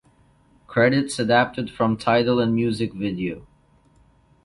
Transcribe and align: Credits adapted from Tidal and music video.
Credits 0.65 1.19
adapted 1.19 1.69
from 1.69 1.95
Tidal 1.95 2.39
and 2.39 2.55
music 2.55 2.91
video. 2.91 3.45